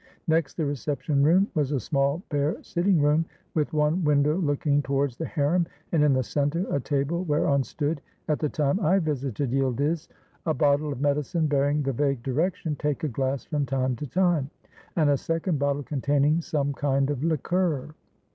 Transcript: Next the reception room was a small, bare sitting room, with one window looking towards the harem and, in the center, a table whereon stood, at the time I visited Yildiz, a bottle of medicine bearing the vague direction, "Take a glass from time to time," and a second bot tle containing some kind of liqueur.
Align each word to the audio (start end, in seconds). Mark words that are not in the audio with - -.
Next 0.27 0.55
the 0.57 0.65
reception 0.65 1.21
room 1.21 1.47
was 1.53 1.71
a 1.71 1.79
small, 1.79 2.23
bare 2.29 2.57
sitting 2.63 2.99
room, 2.99 3.23
with 3.53 3.71
one 3.71 4.03
window 4.03 4.35
looking 4.35 4.81
towards 4.81 5.15
the 5.15 5.27
harem 5.27 5.67
and, 5.91 6.03
in 6.03 6.11
the 6.13 6.23
center, 6.23 6.65
a 6.73 6.79
table 6.79 7.23
whereon 7.25 7.63
stood, 7.63 8.01
at 8.27 8.39
the 8.39 8.49
time 8.49 8.79
I 8.79 8.97
visited 8.97 9.51
Yildiz, 9.51 10.07
a 10.47 10.55
bottle 10.55 10.91
of 10.91 11.01
medicine 11.01 11.45
bearing 11.45 11.83
the 11.83 11.93
vague 11.93 12.23
direction, 12.23 12.75
"Take 12.77 13.03
a 13.03 13.07
glass 13.09 13.45
from 13.45 13.67
time 13.67 13.95
to 13.97 14.07
time," 14.07 14.49
and 14.95 15.07
a 15.11 15.17
second 15.17 15.59
bot 15.59 15.73
tle 15.75 15.83
containing 15.83 16.41
some 16.41 16.73
kind 16.73 17.11
of 17.11 17.23
liqueur. 17.23 17.93